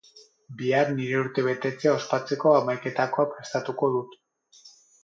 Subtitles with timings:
[0.61, 4.21] Bihar nire urtebetetzea ospatzeko hamaiketakoa prestatuko dut.